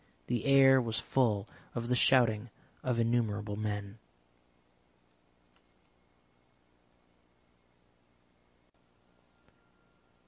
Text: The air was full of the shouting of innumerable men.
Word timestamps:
The 0.25 0.45
air 0.45 0.81
was 0.81 0.99
full 0.99 1.47
of 1.75 1.87
the 1.87 1.95
shouting 1.95 2.49
of 2.83 2.99
innumerable 2.99 3.55
men. 3.55 3.99